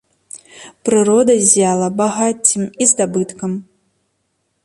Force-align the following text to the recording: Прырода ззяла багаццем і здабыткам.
Прырода 0.87 1.35
ззяла 1.47 1.87
багаццем 2.01 2.63
і 2.85 2.89
здабыткам. 2.93 3.51